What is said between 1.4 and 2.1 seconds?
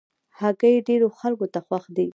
ته خوښ دي.